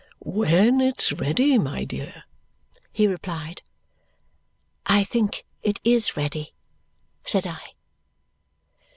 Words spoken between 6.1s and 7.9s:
ready," said I.